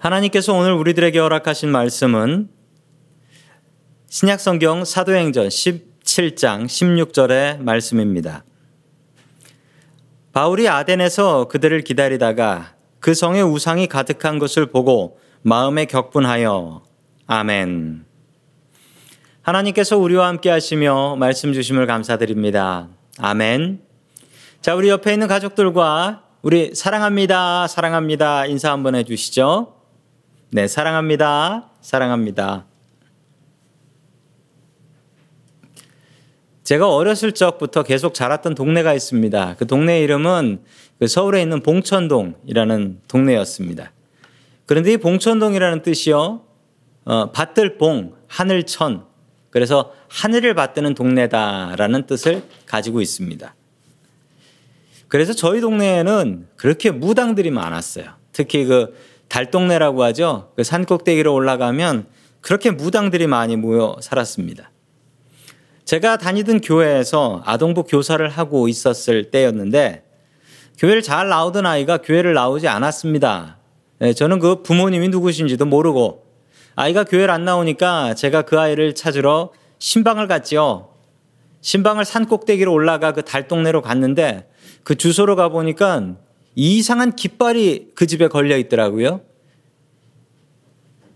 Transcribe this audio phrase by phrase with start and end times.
[0.00, 2.48] 하나님께서 오늘 우리들에게 허락하신 말씀은
[4.08, 8.42] 신약성경 사도행전 17장 16절의 말씀입니다.
[10.32, 16.82] 바울이 아덴에서 그들을 기다리다가 그 성에 우상이 가득한 것을 보고 마음에 격분하여
[17.26, 18.06] 아멘.
[19.42, 22.88] 하나님께서 우리와 함께 하시며 말씀 주심을 감사드립니다.
[23.18, 23.82] 아멘.
[24.62, 27.66] 자, 우리 옆에 있는 가족들과 우리 사랑합니다.
[27.66, 28.46] 사랑합니다.
[28.46, 29.79] 인사 한번 해 주시죠.
[30.52, 31.70] 네, 사랑합니다.
[31.80, 32.66] 사랑합니다.
[36.64, 39.54] 제가 어렸을 적부터 계속 자랐던 동네가 있습니다.
[39.60, 40.64] 그 동네 이름은
[40.98, 43.92] 그 서울에 있는 봉천동이라는 동네였습니다.
[44.66, 46.42] 그런데 이 봉천동이라는 뜻이요,
[47.04, 49.06] 어, 받들 봉, 하늘천.
[49.50, 53.54] 그래서 하늘을 받드는 동네다라는 뜻을 가지고 있습니다.
[55.06, 58.14] 그래서 저희 동네에는 그렇게 무당들이 많았어요.
[58.32, 58.96] 특히 그
[59.30, 60.52] 달동네라고 하죠.
[60.56, 62.06] 그 산꼭대기로 올라가면
[62.40, 64.70] 그렇게 무당들이 많이 모여 살았습니다.
[65.84, 70.04] 제가 다니던 교회에서 아동부 교사를 하고 있었을 때였는데
[70.78, 73.58] 교회를 잘 나오던 아이가 교회를 나오지 않았습니다.
[73.98, 76.24] 네, 저는 그 부모님이 누구신지도 모르고
[76.74, 80.88] 아이가 교회를 안 나오니까 제가 그 아이를 찾으러 신방을 갔지요.
[81.60, 84.48] 신방을 산 꼭대기로 올라가 그 달동네로 갔는데
[84.82, 86.16] 그 주소로 가보니까
[86.54, 89.22] 이상한 깃발이 그 집에 걸려 있더라고요.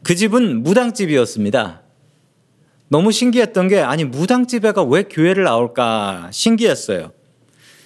[0.02, 1.82] 그 집은 무당집이었습니다.
[2.88, 7.12] 너무 신기했던 게 아니 무당집에가 왜 교회를 나올까 신기했어요.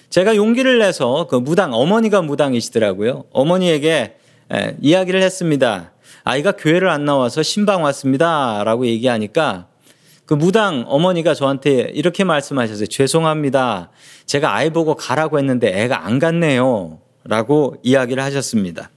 [0.09, 3.25] 제가 용기를 내서 그 무당 어머니가 무당이시더라고요.
[3.31, 4.17] 어머니에게
[4.51, 5.93] 에, 이야기를 했습니다.
[6.23, 9.67] 아이가 교회를 안 나와서 신방 왔습니다라고 얘기하니까
[10.25, 12.87] 그 무당 어머니가 저한테 이렇게 말씀하셨어요.
[12.87, 13.89] 죄송합니다.
[14.25, 16.99] 제가 아이 보고 가라고 했는데 애가 안 갔네요.
[17.29, 18.89] 라고 이야기를 하셨습니다.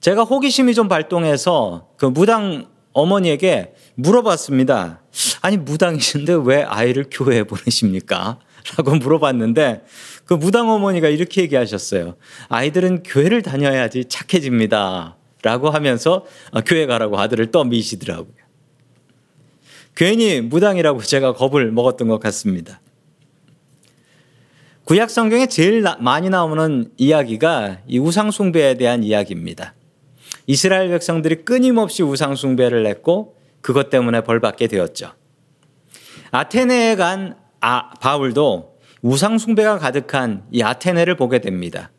[0.00, 5.00] 제가 호기심이 좀 발동해서 그 무당 어머니에게 물어봤습니다.
[5.40, 8.38] 아니, 무당이신데 왜 아이를 교회에 보내십니까?
[8.76, 9.84] 라고 물어봤는데
[10.26, 12.16] 그 무당 어머니가 이렇게 얘기하셨어요.
[12.48, 15.16] 아이들은 교회를 다녀야지 착해집니다.
[15.42, 18.34] 라고 하면서 어, 교회 가라고 아들을 떠미시더라고요.
[19.94, 22.80] 괜히 무당이라고 제가 겁을 먹었던 것 같습니다.
[24.90, 29.72] 구약 성경에 제일 많이 나오는 이야기가 이 우상 숭배에 대한 이야기입니다.
[30.48, 35.12] 이스라엘 백성들이 끊임없이 우상 숭배를 했고 그것 때문에 벌 받게 되었죠.
[36.32, 41.92] 아테네에 간 아, 바울도 우상 숭배가 가득한 이 아테네를 보게 됩니다.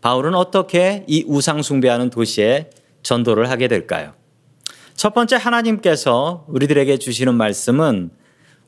[0.00, 2.70] 바울은 어떻게 이 우상 숭배하는 도시에
[3.04, 4.14] 전도를 하게 될까요?
[4.96, 8.10] 첫 번째 하나님께서 우리들에게 주시는 말씀은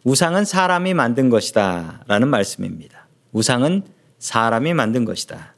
[0.04, 2.99] 우상은 사람이 만든 것이다 라는 말씀입니다.
[3.32, 3.82] 우상은
[4.18, 5.54] 사람이 만든 것이다.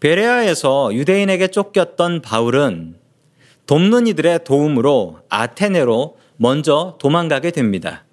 [0.00, 2.96] 베레아에서 유대인에게 쫓겼던 바울은
[3.66, 8.04] 돕는 이들의 도움으로 아테네로 먼저 도망가게 됩니다.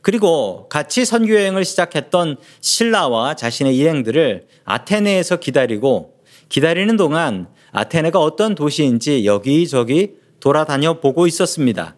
[0.00, 6.16] 그리고 같이 선교 여행을 시작했던 신라와 자신의 일행들을 아테네에서 기다리고
[6.48, 11.96] 기다리는 동안 아테네가 어떤 도시인지 여기저기 돌아다녀 보고 있었습니다.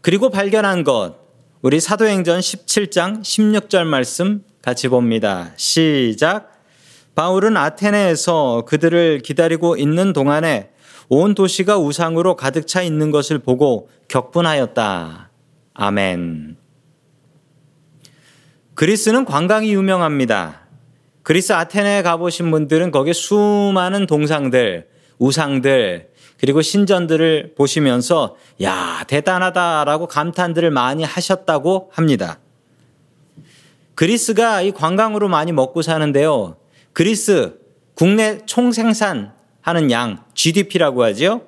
[0.00, 1.16] 그리고 발견한 것,
[1.60, 5.50] 우리 사도행전 17장 16절 말씀 같이 봅니다.
[5.56, 6.52] 시작.
[7.16, 10.70] 바울은 아테네에서 그들을 기다리고 있는 동안에
[11.08, 15.30] 온 도시가 우상으로 가득 차 있는 것을 보고 격분하였다.
[15.74, 16.56] 아멘.
[18.74, 20.60] 그리스는 관광이 유명합니다.
[21.24, 24.86] 그리스 아테네에 가보신 분들은 거기에 수많은 동상들,
[25.18, 26.08] 우상들,
[26.40, 32.38] 그리고 신전들을 보시면서 야, 대단하다라고 감탄들을 많이 하셨다고 합니다.
[33.94, 36.56] 그리스가 이 관광으로 많이 먹고 사는데요.
[36.92, 37.58] 그리스
[37.94, 41.42] 국내 총 생산 하는 양 GDP라고 하죠.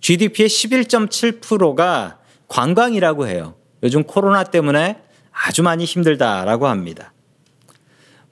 [0.00, 2.18] GDP의 11.7%가
[2.48, 3.54] 관광이라고 해요.
[3.82, 4.98] 요즘 코로나 때문에
[5.32, 7.14] 아주 많이 힘들다라고 합니다.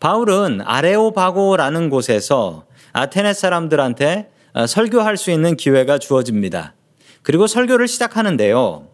[0.00, 4.31] 바울은 아레오바고라는 곳에서 아테네 사람들한테 어,
[4.66, 6.74] 설교할 수 있는 기회가 주어집니다.
[7.22, 8.88] 그리고 설교를 시작하는데요.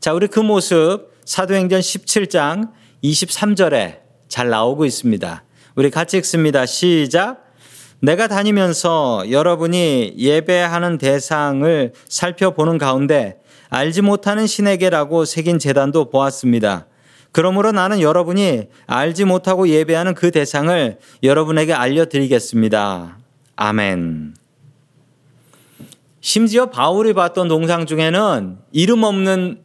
[0.00, 2.70] 자, 우리 그 모습 사도행전 17장
[3.04, 5.44] 23절에 잘 나오고 있습니다.
[5.74, 6.66] 우리 같이 읽습니다.
[6.66, 7.44] 시작.
[8.00, 13.38] 내가 다니면서 여러분이 예배하는 대상을 살펴보는 가운데
[13.68, 16.86] 알지 못하는 신에게라고 새긴 재단도 보았습니다.
[17.30, 23.18] 그러므로 나는 여러분이 알지 못하고 예배하는 그 대상을 여러분에게 알려드리겠습니다.
[23.56, 24.41] 아멘.
[26.22, 29.60] 심지어 바울이 봤던 동상 중에는 이름 없는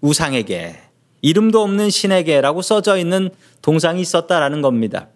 [0.00, 0.80] 우상에게,
[1.20, 3.28] 이름도 없는 신에게라고 써져 있는
[3.60, 5.08] 동상이 있었다라는 겁니다.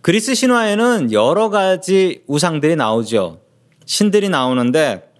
[0.00, 3.40] 그리스 신화에는 여러 가지 우상들이 나오죠.
[3.84, 5.12] 신들이 나오는데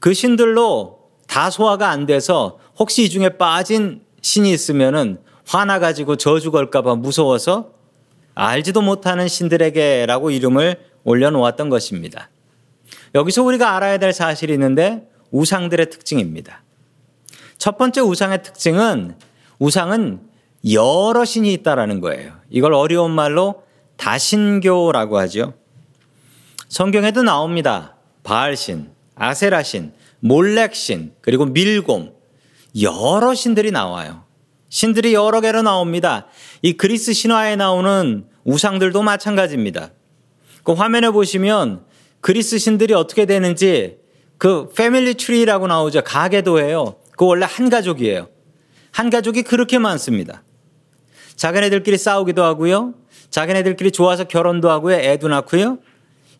[0.00, 6.50] 그 신들로 다 소화가 안 돼서 혹시 이 중에 빠진 신이 있으면은 화나 가지고 저주
[6.50, 7.72] 걸까봐 무서워서
[8.34, 12.30] 알지도 못하는 신들에게라고 이름을 올려놓았던 것입니다.
[13.14, 16.62] 여기서 우리가 알아야 될 사실이 있는데 우상들의 특징입니다.
[17.58, 19.16] 첫 번째 우상의 특징은
[19.58, 20.20] 우상은
[20.72, 22.32] 여러 신이 있다라는 거예요.
[22.50, 23.62] 이걸 어려운 말로
[23.96, 25.54] 다신교라고 하죠.
[26.68, 27.96] 성경에도 나옵니다.
[28.24, 32.12] 바알신, 아세라신, 몰렉신, 그리고 밀곰
[32.80, 34.24] 여러 신들이 나와요.
[34.68, 36.26] 신들이 여러 개로 나옵니다.
[36.62, 39.90] 이 그리스 신화에 나오는 우상들도 마찬가지입니다.
[40.64, 41.84] 그 화면에 보시면
[42.24, 43.98] 그리스 신들이 어떻게 되는지
[44.38, 46.00] 그 패밀리 트리라고 나오죠.
[46.04, 46.96] 가계도예요.
[47.18, 48.30] 그 원래 한 가족이에요.
[48.92, 50.42] 한 가족이 그렇게 많습니다.
[51.36, 52.94] 자기네들끼리 싸우기도 하고요.
[53.28, 54.96] 자기네들끼리 좋아서 결혼도 하고요.
[54.96, 55.80] 애도 낳고요.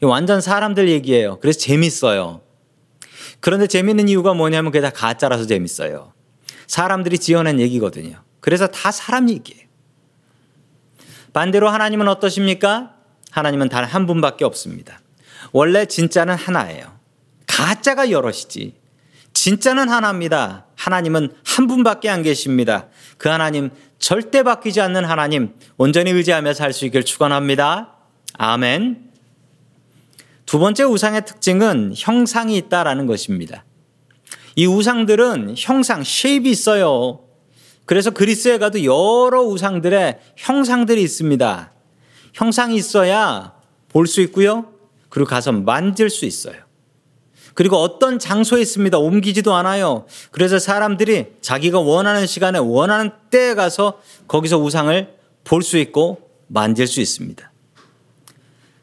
[0.00, 1.38] 완전 사람들 얘기예요.
[1.40, 2.40] 그래서 재밌어요.
[3.40, 6.14] 그런데 재밌는 이유가 뭐냐면 그게 다 가짜라서 재밌어요.
[6.66, 8.22] 사람들이 지어낸 얘기거든요.
[8.40, 9.66] 그래서 다 사람 얘기예요.
[11.34, 12.94] 반대로 하나님은 어떠십니까?
[13.32, 15.03] 하나님은 단 한 분밖에 없습니다.
[15.54, 16.84] 원래 진짜는 하나예요.
[17.46, 18.74] 가짜가 여럿이지.
[19.32, 20.66] 진짜는 하나입니다.
[20.74, 22.88] 하나님은 한 분밖에 안 계십니다.
[23.18, 23.70] 그 하나님
[24.00, 27.92] 절대 바뀌지 않는 하나님 온전히 의지하며 살 수 있길 축원합니다.
[28.36, 29.12] 아멘.
[30.44, 33.64] 두 번째 우상의 특징은 형상이 있다라는 것입니다.
[34.56, 37.20] 이 우상들은 형상, 쉐입이 있어요.
[37.86, 41.72] 그래서 그리스에 가도 여러 우상들의 형상들이 있습니다.
[42.32, 43.52] 형상이 있어야
[43.88, 44.73] 볼 수 있고요.
[45.14, 46.56] 그리고 가서 만질 수 있어요.
[47.54, 48.98] 그리고 어떤 장소에 있습니다.
[48.98, 50.06] 옮기지도 않아요.
[50.32, 55.14] 그래서 사람들이 자기가 원하는 시간에 원하는 때에 가서 거기서 우상을
[55.44, 57.52] 볼 수 있고 만질 수 있습니다.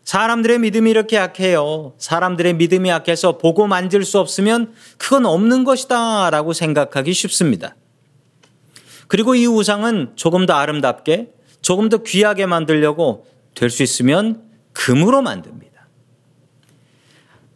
[0.06, 1.96] 사람들의 믿음이 이렇게 약해요.
[1.98, 7.76] 사람들의 믿음이 약해서 보고 만질 수 없으면 그건 없는 것이다 라고 생각하기 쉽습니다.
[9.10, 15.71] 그리고 이 우상은 조금 더 아름답게, 조금 더 귀하게 만들려고 될 수 있으면 금으로 만듭니다.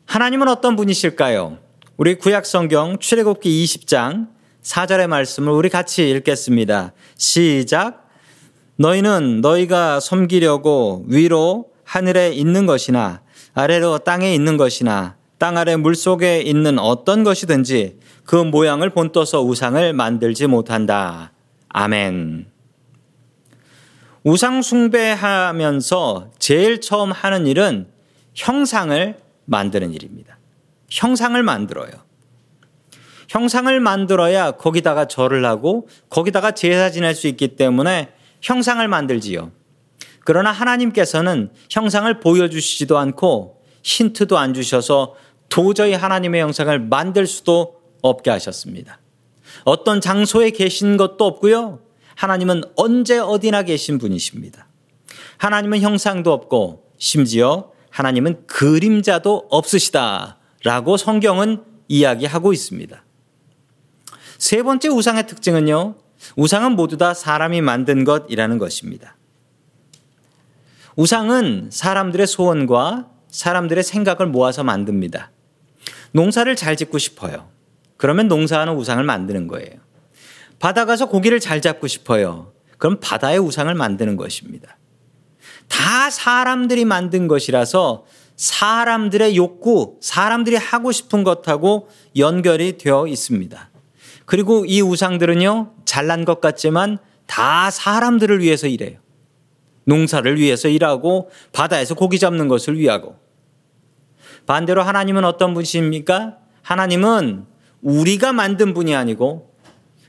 [0.05, 1.57] 하나님은 어떤 분이실까요?
[1.97, 4.27] 우리 구약 성경 출애굽기 20장
[4.61, 6.93] 4절의 말씀을 우리 같이 읽겠습니다.
[7.17, 8.07] 시작.
[8.77, 13.21] 너희는 너희가 섬기려고 위로 하늘에 있는 것이나
[13.53, 19.93] 아래로 땅에 있는 것이나 땅 아래 물 속에 있는 어떤 것이든지 그 모양을 본떠서 우상을
[19.93, 21.31] 만들지 못한다.
[21.69, 22.47] 아멘.
[24.23, 27.87] 우상 숭배하면서 제일 처음 하는 일은
[28.33, 30.37] 형상을 만드는 일입니다.
[30.89, 31.91] 형상을 만들어요.
[33.27, 39.51] 형상을 만들어야 거기다가 절을 하고 거기다가 제사 지낼 수 있기 때문에 형상을 만들지요.
[40.23, 45.15] 그러나 하나님께서는 형상을 보여주시지도 않고 힌트도 안 주셔서
[45.49, 48.99] 도저히 하나님의 형상을 만들 수도 없게 하셨습니다.
[49.63, 51.79] 어떤 장소에 계신 것도 없고요.
[52.15, 54.67] 하나님은 언제 어디나 계신 분이십니다.
[55.37, 60.37] 하나님은 형상도 없고 심지어 하나님은 그림자도 없으시다.
[60.65, 63.05] 라고 성경은 이야기하고 있습니다.
[64.37, 65.95] 세 번째 우상의 특징은요.
[66.35, 69.15] 우상은 모두 다 사람이 만든 것이라는 것입니다.
[70.97, 75.31] 우상은 사람들의 소원과 사람들의 생각을 모아서 만듭니다.
[76.11, 77.47] 농사를 잘 짓고 싶어요.
[77.95, 79.79] 그러면 농사하는 우상을 만드는 거예요.
[80.59, 82.51] 바다 가서 고기를 잘 잡고 싶어요.
[82.77, 84.77] 그럼 바다의 우상을 만드는 것입니다.
[85.67, 88.05] 다 사람들이 만든 것이라서
[88.35, 93.69] 사람들의 욕구, 사람들이 하고 싶은 것하고 연결이 되어 있습니다.
[94.25, 98.99] 그리고 이 우상들은요, 잘난 것 같지만 다 사람들을 위해서 일해요.
[99.85, 103.17] 농사를 위해서 일하고 바다에서 고기 잡는 것을 위하고.
[104.45, 106.37] 반대로 하나님은 어떤 분이십니까?
[106.61, 107.45] 하나님은
[107.81, 109.53] 우리가 만든 분이 아니고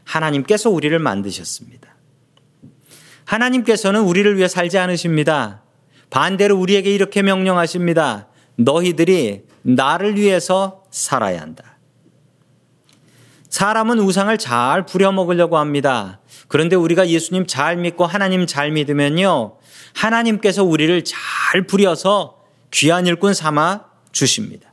[0.04, 1.85] 하나님께서 우리를 만드셨습니다.
[3.26, 5.62] 하나님께서는 우리를 위해 살지 않으십니다.
[6.10, 8.28] 반대로 우리에게 이렇게 명령하십니다.
[8.56, 11.76] 너희들이 나를 위해서 살아야 한다.
[13.50, 16.20] 사람은 우상을 잘 부려먹으려고 합니다.
[16.48, 19.56] 그런데 우리가 예수님 잘 믿고 하나님 잘 믿으면요.
[19.94, 22.38] 하나님께서 우리를 잘 부려서
[22.70, 24.72] 귀한 일꾼 삼아 주십니다.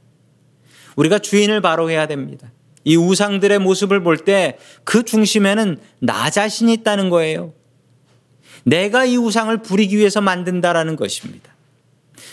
[0.95, 2.51] 우리가 주인을 바로 해야 됩니다.
[2.83, 7.53] 이 우상들의 모습을 볼 때 그 중심에는 나 자신이 있다는 거예요.
[8.63, 11.53] 내가 이 우상을 부리기 위해서 만든다라는 것입니다.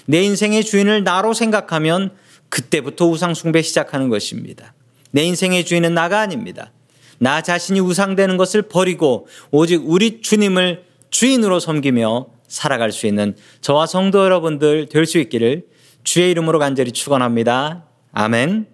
[0.06, 2.12] 내 인생의 주인을 나로 생각하면
[2.48, 4.74] 그때부터 우상 숭배 시작하는 것입니다.
[5.10, 6.72] 내 인생의 주인은 나가 아닙니다.
[7.18, 14.24] 나 자신이 우상되는 것을 버리고 오직 우리 주님을 주인으로 섬기며 살아갈 수 있는 저와 성도
[14.24, 15.66] 여러분들 될 수 있기를
[16.02, 17.84] 주의 이름으로 간절히 축원합니다.
[18.12, 18.66] 아멘.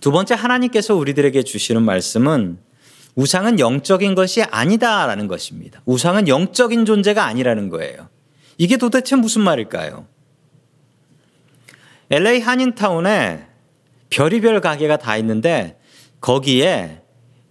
[0.00, 2.58] 두 번째 하나님께서 우리들에게 주시는 말씀은
[3.14, 5.80] 우상은 영적인 것이 아니다라는 것입니다.
[5.84, 8.08] 우상은 영적인 존재가 아니라는 거예요.
[8.58, 10.06] 이게 도대체 무슨 말일까요?
[12.10, 13.46] LA 한인타운에
[14.10, 15.78] 별의별 가게가 다 있는데
[16.20, 17.02] 거기에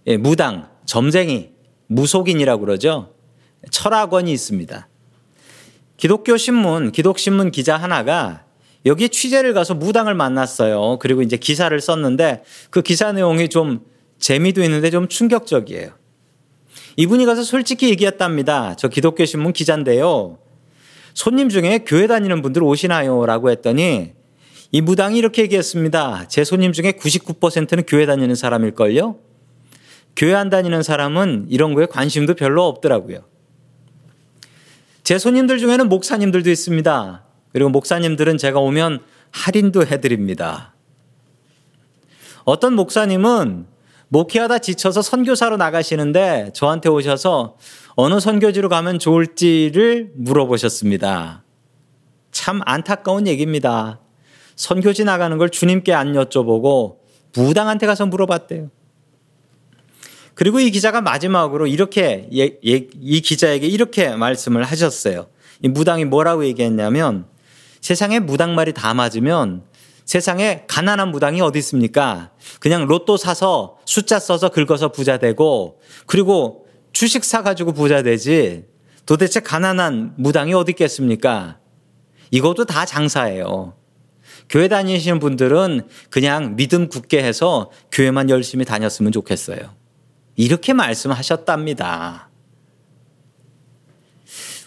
[0.06, 1.50] 예, 무당, 점쟁이,
[1.86, 3.14] 무속인이라고 그러죠.
[3.70, 4.88] 철학원이 있습니다.
[5.96, 8.44] 기독교 신문, 기독신문 기자 하나가
[8.86, 10.98] 여기 취재를 가서 무당을 만났어요.
[10.98, 13.80] 그리고 이제 기사를 썼는데 그 기사 내용이 좀
[14.24, 15.90] 재미도 있는데 좀 충격적이에요.
[16.96, 18.74] 이분이 가서 솔직히 얘기했답니다.
[18.74, 20.38] 저 기독교 신문 기자인데요.
[21.12, 23.26] 손님 중에 교회 다니는 분들 오시나요?
[23.26, 24.14] 라고 했더니
[24.72, 26.28] 이 무당이 이렇게 얘기했습니다.
[26.28, 29.18] 제 손님 중에 99%는 교회 다니는 사람일걸요?
[30.16, 33.26] 교회 안 다니는 사람은 이런 거에 관심도 별로 없더라고요.
[35.02, 37.26] 제 손님들 중에는 목사님들도 있습니다.
[37.52, 39.00] 그리고 목사님들은 제가 오면
[39.32, 40.74] 할인도 해드립니다.
[42.44, 43.73] 어떤 목사님은
[44.14, 47.56] 목회하다 지쳐서 선교사로 나가시는데 저한테 오셔서
[47.96, 51.42] 어느 선교지로 가면 좋을지를 물어보셨습니다.
[52.30, 54.00] 참 안타까운 얘기입니다.
[54.54, 56.98] 선교지 나가는 걸 주님께 안 여쭤보고
[57.34, 58.70] 무당한테 가서 물어봤대요.
[60.34, 65.26] 그리고 이 기자가 마지막으로 이렇게 이 기자에게 이렇게 말씀을 하셨어요.
[65.60, 67.26] 이 무당이 뭐라고 얘기했냐면
[67.80, 69.64] 세상에 무당 말이 다 맞으면
[70.04, 72.30] 세상에 가난한 무당이 어디 있습니까?
[72.60, 78.64] 그냥 로또 사서 숫자 써서 긁어서 부자 되고 그리고 주식 사가지고 부자 되지
[79.06, 81.58] 도대체 가난한 무당이 어디 있겠습니까?
[82.30, 83.74] 이것도 다 장사예요.
[84.48, 89.74] 교회 다니시는 분들은 그냥 믿음 굳게 해서 교회만 열심히 다녔으면 좋겠어요.
[90.36, 92.28] 이렇게 말씀하셨답니다.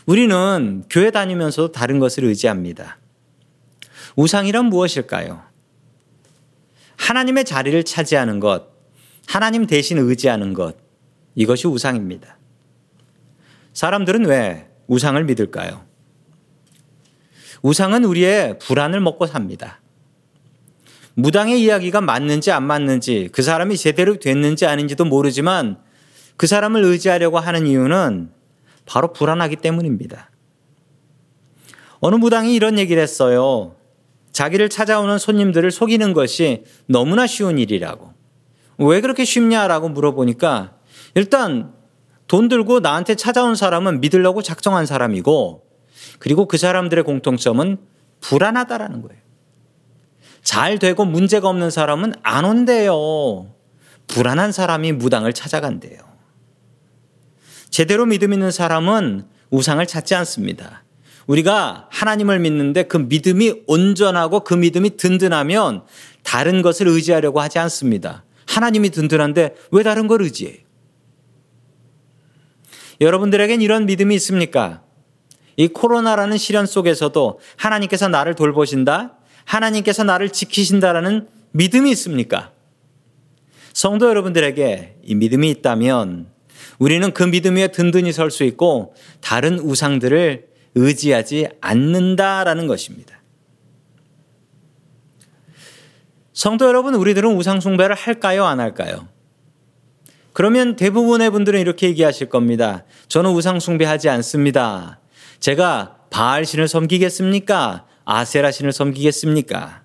[0.05, 2.97] 우리는 교회 다니면서도 다른 것을 의지합니다.
[4.17, 5.43] 우상이란 무엇일까요?
[6.97, 8.65] 하나님의 자리를 차지하는 것,
[9.27, 10.75] 하나님 대신 의지하는 것,
[11.35, 12.39] 이것이 우상입니다.
[13.73, 15.85] 사람들은 왜 우상을 믿을까요?
[17.61, 19.81] 우상은 우리의 불안을 먹고 삽니다.
[21.13, 25.77] 무당의 이야기가 맞는지 안 맞는지 그 사람이 제대로 됐는지 아닌지도 모르지만
[26.37, 28.31] 그 사람을 의지하려고 하는 이유는
[28.87, 30.31] 바로 불안하기 때문입니다.
[31.99, 33.76] 어느 무당이 이런 얘기를 했어요.
[34.37, 38.13] 자기를 찾아오는 손님들을 속이는 것이 너무나 쉬운 일이라고.
[38.77, 40.75] 왜 그렇게 쉽냐라고 물어보니까
[41.15, 41.73] 일단
[42.27, 45.63] 돈 들고 나한테 찾아온 사람은 믿으려고 작정한 사람이고
[46.19, 47.77] 그리고 그 사람들의 공통점은
[48.21, 49.19] 불안하다라는 거예요.
[50.43, 53.55] 잘 되고 문제가 없는 사람은 안 온대요.
[54.05, 55.97] 불안한 사람이 무당을 찾아간대요.
[57.71, 60.83] 제대로 믿음 있는 사람은 우상을 찾지 않습니다.
[61.27, 65.83] 우리가 하나님을 믿는데 그 믿음이 온전하고 그 믿음이 든든하면
[66.23, 68.23] 다른 것을 의지하려고 하지 않습니다.
[68.47, 70.55] 하나님이 든든한데 왜 다른 걸 의지해요?
[72.99, 74.81] 여러분들에겐 이런 믿음이 있습니까?
[75.57, 79.17] 이 코로나라는 시련 속에서도 하나님께서 나를 돌보신다?
[79.43, 82.51] 하나님께서 나를 지키신다라는 믿음이 있습니까?
[83.73, 86.27] 성도 여러분들에게 이 믿음이 있다면
[86.79, 90.46] 우리는 그 믿음 위에 든든히 설 수 있고 다른 우상들을
[90.77, 93.17] 의지하지 않는다라는 것입니다.
[96.33, 98.45] 성도 여러분, 우리들은 우상숭배를 할까요?
[98.45, 99.07] 안 할까요?
[100.33, 102.83] 그러면 대부분의 분들은 이렇게 얘기하실 겁니다.
[103.07, 104.99] 저는 우상숭배하지 않습니다.
[105.39, 107.85] 제가 바알신을 섬기겠습니까?
[108.05, 109.81] 아세라 신을 섬기겠습니까?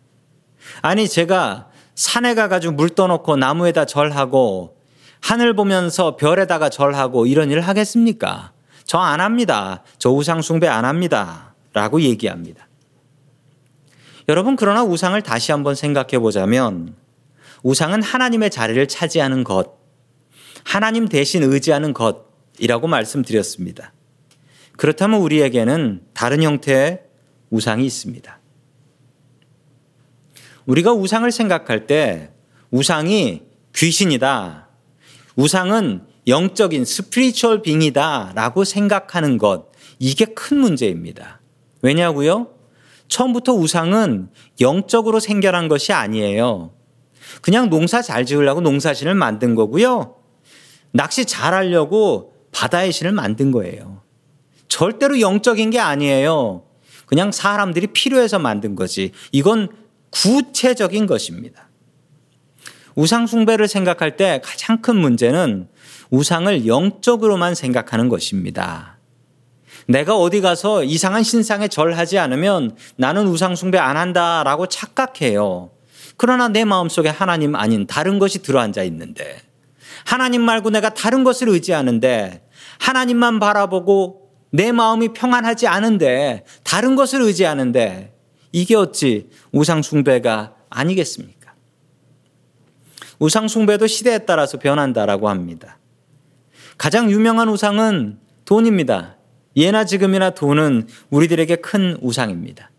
[0.83, 4.77] 아니 제가 산에 가가지고 물 떠놓고 나무에다 절하고
[5.21, 8.52] 하늘 보면서 별에다가 절하고 이런 일을 하겠습니까?
[8.85, 9.83] 저 안 합니다.
[9.99, 11.55] 저 우상 숭배 안 합니다.
[11.73, 12.69] 라고 얘기합니다.
[14.29, 16.95] 여러분, 그러나 우상을 다시 한번 생각해 보자면
[17.63, 19.79] 우상은 하나님의 자리를 차지하는 것,
[20.65, 23.93] 하나님 대신 의지하는 것이라고 말씀드렸습니다.
[24.77, 27.03] 그렇다면 우리에게는 다른 형태의
[27.51, 28.39] 우상이 있습니다.
[30.67, 32.31] 우리가 우상을 생각할 때
[32.71, 33.43] 우상이
[33.75, 34.69] 귀신이다.
[35.37, 39.67] 우상은 영적인 스피리추얼 빙이다 라고 생각하는 것.
[39.99, 41.41] 이게 큰 문제입니다.
[41.83, 42.49] 왜냐고요?
[43.09, 44.29] 처음부터 우상은
[44.61, 46.73] 영적으로 생겨난 것이 아니에요.
[47.41, 50.17] 그냥 농사 잘 지으려고 농사신을 만든 거고요.
[50.93, 54.03] 낚시 잘 하려고 바다의 신을 만든 거예요.
[54.69, 56.65] 절대로 영적인 게 아니에요.
[57.07, 59.13] 그냥 사람들이 필요해서 만든 거지.
[59.33, 59.69] 이건
[60.11, 61.69] 구체적인 것입니다.
[62.95, 65.69] 우상숭배를 생각할 때 가장 큰 문제는
[66.13, 68.99] 우상을 영적으로만 생각하는 것입니다.
[69.89, 75.71] 내가 어디 가서 이상한 신상에 절하지 않으면 나는 우상숭배 안 한다라고 착각해요.
[76.19, 79.41] 그러나 내 마음속에 하나님 아닌 다른 것이 들어앉아 있는데
[80.05, 82.47] 하나님 말고 내가 다른 것을 의지하는데
[82.79, 88.15] 하나님만 바라보고 내 마음이 평안하지 않은데 다른 것을 의지하는데
[88.53, 91.55] 이게 어찌 우상숭배가 아니겠습니까?
[93.19, 95.79] 우상숭배도 시대에 따라서 변한다라고 합니다.
[96.79, 99.17] 가장 유명한 우상은 돈입니다.
[99.57, 102.71] 예나 지금이나 돈은 우리들에게 큰 우상입니다.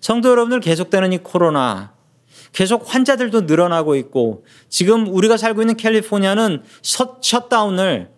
[0.00, 1.92] 성도 여러분들 계속되는 이 코로나
[2.52, 6.62] 계속 환자들도 늘어나고 있고 지금 우리가 살고 있는 캘리포니아는
[7.20, 8.10] 셧다운을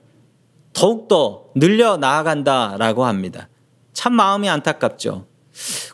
[0.72, 3.48] 더욱더 늘려 나아간다라고 합니다.
[3.92, 5.26] 참 마음이 안타깝죠.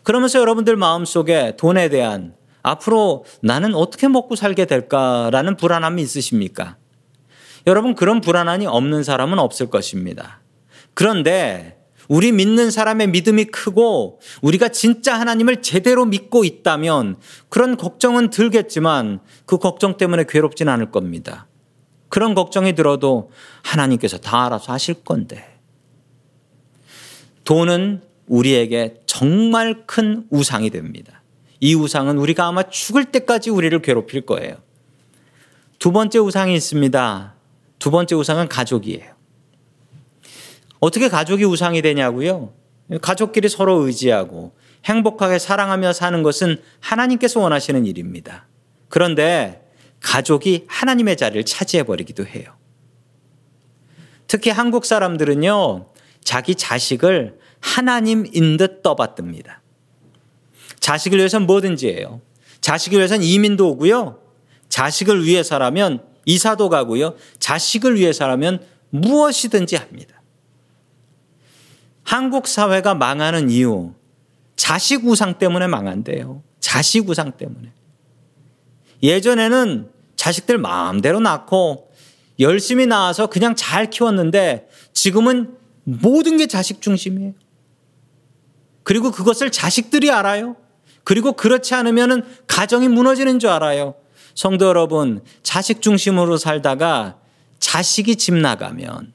[0.02, 6.76] 그러면서 여러분들 마음 속에 돈에 대한 앞으로 나는 어떻게 먹고 살게 될까라는 불안함이 있으십니까?
[7.66, 10.40] 여러분 그런 불안함이 없는 사람은 없을 것입니다.
[10.94, 11.76] 그런데
[12.08, 17.16] 우리 믿는 사람의 믿음이 크고 우리가 진짜 하나님을 제대로 믿고 있다면
[17.48, 21.48] 그런 걱정은 들겠지만 그 걱정 때문에 괴롭진 않을 겁니다.
[22.08, 23.30] 그런 걱정이 들어도
[23.62, 25.58] 하나님께서 다 알아서 하실 건데.
[27.44, 31.22] 돈은 우리에게 정말 큰 우상이 됩니다.
[31.60, 34.56] 이 우상은 우리가 아마 죽을 때까지 우리를 괴롭힐 거예요.
[35.78, 37.35] 두 번째 우상이 있습니다.
[37.78, 39.14] 두 번째 우상은 가족이에요.
[40.80, 42.52] 어떻게 가족이 우상이 되냐고요?
[43.00, 44.54] 가족끼리 서로 의지하고
[44.84, 48.46] 행복하게 사랑하며 사는 것은 하나님께서 원하시는 일입니다.
[48.88, 49.62] 그런데
[50.00, 52.56] 가족이 하나님의 자리를 차지해 버리기도 해요.
[54.28, 55.86] 특히 한국 사람들은요,
[56.22, 59.62] 자기 자식을 하나님인 듯 떠받듭니다.
[60.80, 62.20] 자식을 위해서는 뭐든지 해요.
[62.60, 64.20] 자식을 위해서는 이민도 오고요.
[64.68, 67.14] 자식을 위해서라면 이사도 가고요.
[67.38, 70.20] 자식을 위해서라면 무엇이든지 합니다.
[72.02, 73.94] 한국 사회가 망하는 이유,
[74.54, 76.42] 자식 우상 때문에 망한대요.
[76.60, 77.72] 자식 우상 때문에.
[79.02, 81.90] 예전에는 자식들 마음대로 낳고
[82.40, 87.34] 열심히 낳아서 그냥 잘 키웠는데 지금은 모든 게 자식 중심이에요.
[88.82, 90.56] 그리고 그것을 자식들이 알아요.
[91.04, 93.94] 그리고 그렇지 않으면 가정이 무너지는 줄 알아요.
[94.36, 97.18] 성도 여러분, 자식 중심으로 살다가
[97.58, 99.14] 자식이 집 나가면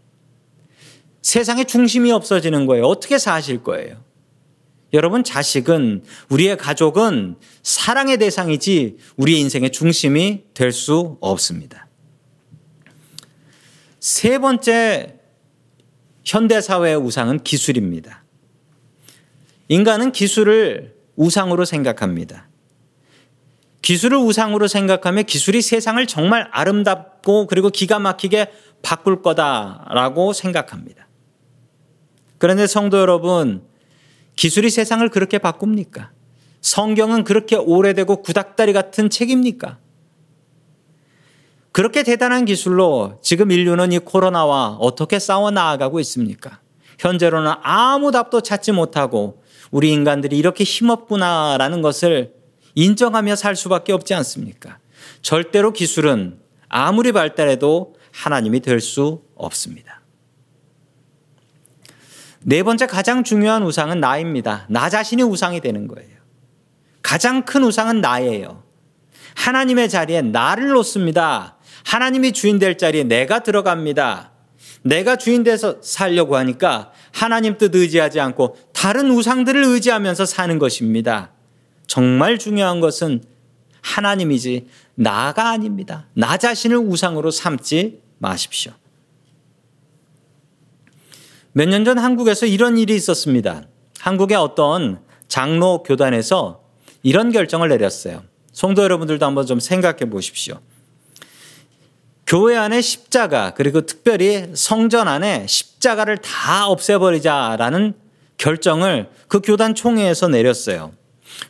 [1.22, 2.86] 세상의 중심이 없어지는 거예요.
[2.86, 4.04] 어떻게 사실 거예요?
[4.94, 11.88] 여러분, 자식은, 우리의 가족은 사랑의 대상이지 우리의 인생의 중심이 될 수 없습니다.
[14.00, 15.20] 세 번째
[16.26, 18.24] 현대사회의 우상은 기술입니다.
[19.68, 22.51] 인간은 기술을 우상으로 생각합니다.
[23.92, 28.50] 기술을 우상으로 생각하며 기술이 세상을 정말 아름답고 그리고 기가 막히게
[28.82, 31.10] 바꿀 거다라고 생각합니다.
[32.38, 33.64] 그런데 성도 여러분,
[34.38, 36.12] 기술이 세상을 그렇게 바꿉니까?
[36.62, 39.78] 성경은 그렇게 오래되고 구닥다리 같은 책입니까?
[41.74, 46.62] 그렇게 대단한 기술로 지금 인류는 이 코로나와 어떻게 싸워 나아가고 있습니까?
[46.98, 52.41] 현재로는 아무 답도 찾지 못하고 우리 인간들이 이렇게 힘없구나라는 것을
[52.76, 54.80] 인정하며 살 수밖에 없지 않습니까?
[55.22, 60.02] 절대로 기술은 아무리 발달해도 하나님이 될 수 없습니다.
[62.44, 64.66] 네 번째 가장 중요한 우상은 나입니다.
[64.70, 66.10] 나 자신이 우상이 되는 거예요.
[67.02, 68.64] 가장 큰 우상은 나예요.
[69.36, 71.58] 하나님의 자리에 나를 놓습니다.
[71.86, 74.32] 하나님이 주인 될 자리에 내가 들어갑니다.
[74.84, 81.32] 내가 주인 돼서 살려고 하니까 하나님 뜻 의지하지 않고 다른 우상들을 의지하면서 사는 것입니다.
[81.92, 83.22] 정말 중요한 것은
[83.82, 86.08] 하나님이지 나가 아닙니다.
[86.14, 88.72] 나 자신을 우상으로 삼지 마십시오.
[91.52, 93.64] 몇 년 전 한국에서 이런 일이 있었습니다.
[94.00, 96.64] 한국의 어떤 장로 교단에서
[97.04, 98.24] 이런 결정을 내렸어요.
[98.54, 100.62] 성도 여러분들도 한번 좀 생각해 보십시오.
[102.26, 107.96] 교회 안에 십자가 그리고 특별히 성전 안에 십자가를 다 없애버리자라는
[108.38, 110.94] 결정을 그 교단 총회에서 내렸어요.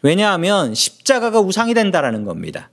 [0.02, 2.70] 왜냐하면 십자가가 우상이 된다라는 겁니다.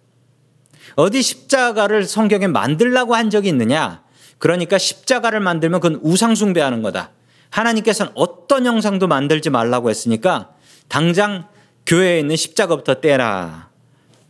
[0.94, 4.02] 어디 십자가를 성경에 만들라고 한 적이 있느냐?
[4.38, 7.10] 그러니까 십자가를 만들면 그건 우상숭배하는 거다.
[7.50, 10.50] 하나님께서는 어떤 형상도 만들지 말라고 했으니까
[10.88, 11.48] 당장
[11.86, 13.70] 교회에 있는 십자가부터 떼라.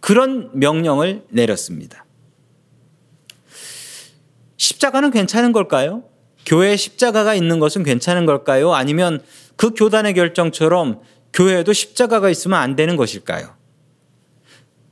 [0.00, 2.04] 그런 명령을 내렸습니다.
[4.56, 6.04] 십자가는 괜찮은 걸까요?
[6.46, 8.74] 교회에 십자가가 있는 것은 괜찮은 걸까요?
[8.74, 9.22] 아니면
[9.56, 11.00] 그 교단의 결정처럼
[11.32, 13.54] 교회에도 십자가가 있으면 안 되는 것일까요?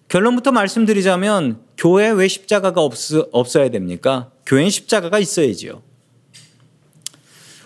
[0.09, 2.94] 결론부터 말씀드리자면 교회에 왜 십자가가 없,
[3.33, 4.31] 없어야 됩니까?
[4.46, 5.83] 교회엔 십자가가 있어야지요.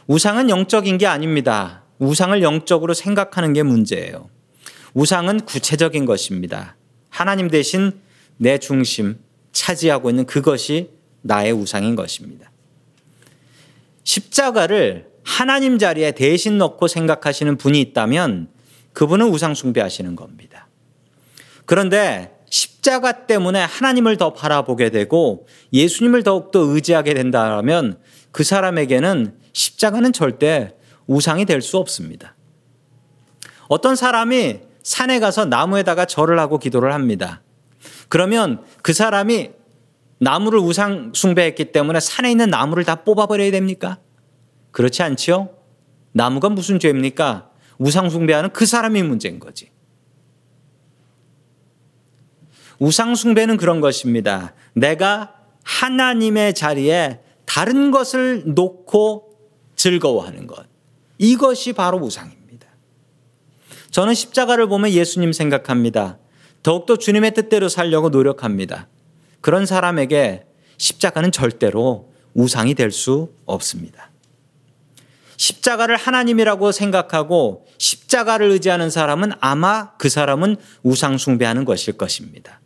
[0.07, 1.85] 우상은 영적인 게 아닙니다.
[1.99, 4.31] 우상을 영적으로 생각하는 게 문제예요.
[4.95, 6.77] 우상은 구체적인 것입니다.
[7.11, 7.93] 하나님 대신
[8.39, 9.19] 내 중심
[9.53, 10.91] 차지하고 있는 그것이
[11.23, 12.51] 나의 우상인 것입니다.
[14.05, 18.49] 십자가를 하나님 자리에 대신 넣고 생각하시는 분이 있다면
[18.93, 20.69] 그분은 우상 숭배하시는 겁니다.
[21.67, 27.99] 그런데 십자가 때문에 하나님을 더 바라보게 되고 예수님을 더욱더 의지하게 된다면
[28.33, 30.75] 그 사람에게는 십자가는 절대
[31.07, 32.35] 우상이 될 수 없습니다.
[33.69, 37.43] 어떤 사람이 산에 가서 나무에다가 절을 하고 기도를 합니다.
[38.09, 39.51] 그러면 그 사람이
[40.19, 43.99] 나무를 우상 숭배했기 때문에 산에 있는 나무를 다 뽑아버려야 됩니까?
[44.73, 45.51] 그렇지 않지요?
[46.13, 47.50] 나무가 무슨 죄입니까?
[47.81, 49.71] 우상 숭배하는 그 사람이 문제인 거지.
[52.79, 54.55] 우상 숭배는 그런 것입니다.
[54.75, 59.33] 내가 하나님의 자리에 다른 것을 놓고
[59.77, 60.67] 즐거워하는 것.
[61.19, 62.67] 이것이 바로 우상입니다.
[63.91, 66.19] 저는 십자가를 보면 예수님 생각합니다.
[66.63, 68.89] 더욱더 주님의 뜻대로 살려고 노력합니다.
[69.41, 70.45] 그런 사람에게
[70.77, 74.10] 십자가는 절대로 우상이 될 수 없습니다.
[75.41, 82.61] 십자가를 하나님이라고 생각하고 십자가를 의지하는 사람은 아마 그 사람은 우상숭배하는 것일 것입니다.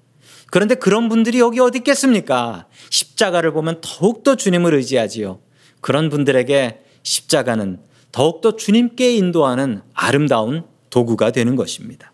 [0.51, 2.67] 그런데 그런 분들이 여기 어디 있겠습니까?
[2.91, 5.39] 십자가를 보면 더욱더 주님을 의지하지요.
[5.81, 7.79] 그런 분들에게 십자가는
[8.11, 12.13] 더욱더 주님께 인도하는 아름다운 도구가 되는 것입니다.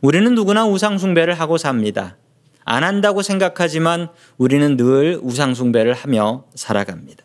[0.00, 2.18] 우리는 누구나 우상숭배를 하고 삽니다.
[2.64, 7.24] 안 한다고 생각하지만 우리는 늘 우상숭배를 하며 살아갑니다.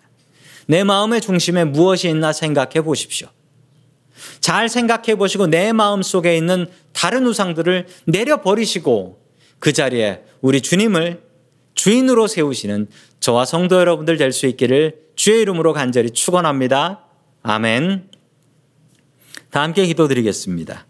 [0.70, 3.28] 내 마음의 중심에 무엇이 있나 생각해 보십시오.
[4.40, 9.20] 잘 생각해 보시고 내 마음 속에 있는 다른 우상들을 내려버리시고
[9.58, 11.24] 그 자리에 우리 주님을
[11.74, 12.88] 주인으로 세우시는
[13.20, 17.04] 저와 성도 여러분들 될 수 있기를 주의 이름으로 간절히 축원합니다.
[17.42, 18.12] 아멘.
[19.50, 20.86] 다 함께 기도드리겠습니다.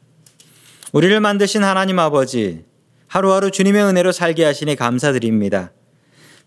[0.92, 2.66] 우리를 만드신 하나님 아버지
[3.08, 5.72] 하루하루 주님의 은혜로 살게 하시니 감사드립니다.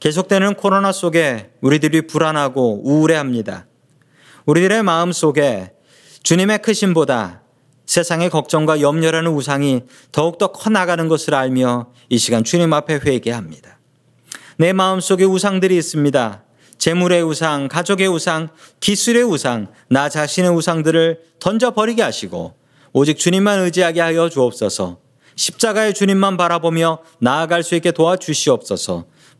[0.02, 3.66] 계속되는 코로나 속에 우리들이 불안하고 우울해합니다.
[4.46, 5.74] 우리들의 마음 속에
[6.24, 7.42] 주님의 크심보다
[7.86, 13.78] 세상의 걱정과 염려라는 우상이 더욱더 커나가는 것을 알며 이 시간 주님 앞에 회개합니다.
[14.56, 16.42] 내 마음 속에 우상들이 있습니다.
[16.78, 18.48] 재물의 우상, 가족의 우상,
[18.80, 22.56] 기술의 우상, 나 자신의 우상들을 던져버리게 하시고
[22.92, 24.98] 오직 주님만 의지하게 하여 주옵소서.
[25.36, 29.11] 십자가의 주님만 바라보며 나아갈 수 있게 도와주시옵소서.